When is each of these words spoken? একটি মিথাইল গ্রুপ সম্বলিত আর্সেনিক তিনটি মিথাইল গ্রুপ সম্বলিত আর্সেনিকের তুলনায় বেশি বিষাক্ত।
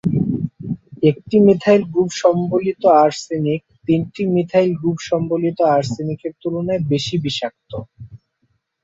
একটি 1.09 1.35
মিথাইল 1.47 1.81
গ্রুপ 1.91 2.09
সম্বলিত 2.21 2.81
আর্সেনিক 3.03 3.61
তিনটি 3.87 4.21
মিথাইল 4.35 4.69
গ্রুপ 4.79 4.97
সম্বলিত 5.09 5.57
আর্সেনিকের 5.75 6.33
তুলনায় 6.41 6.81
বেশি 6.91 7.15
বিষাক্ত। 7.25 7.71